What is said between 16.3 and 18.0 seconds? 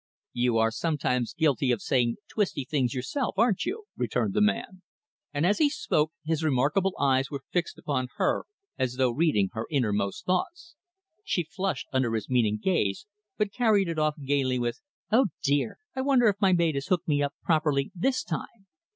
my maid has hooked me up properly,